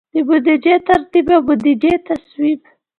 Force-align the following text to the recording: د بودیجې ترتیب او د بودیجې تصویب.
د 0.13 0.15
بودیجې 0.27 0.75
ترتیب 0.87 1.25
او 1.35 1.41
د 1.43 1.45
بودیجې 1.47 1.93
تصویب. 2.07 2.61